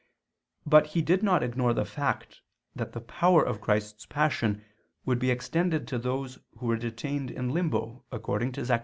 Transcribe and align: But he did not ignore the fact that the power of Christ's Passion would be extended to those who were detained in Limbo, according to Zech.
But 0.65 0.87
he 0.97 1.03
did 1.03 1.21
not 1.21 1.43
ignore 1.43 1.75
the 1.75 1.85
fact 1.85 2.41
that 2.75 2.93
the 2.93 3.01
power 3.01 3.43
of 3.45 3.61
Christ's 3.61 4.07
Passion 4.07 4.65
would 5.05 5.19
be 5.19 5.29
extended 5.29 5.87
to 5.89 5.99
those 5.99 6.39
who 6.57 6.65
were 6.65 6.75
detained 6.77 7.29
in 7.29 7.51
Limbo, 7.53 8.03
according 8.11 8.51
to 8.53 8.65
Zech. 8.65 8.79